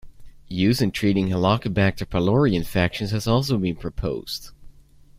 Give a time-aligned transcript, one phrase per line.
[0.47, 4.49] Use in treating "Helicobacter pylori" infections has also been proposed.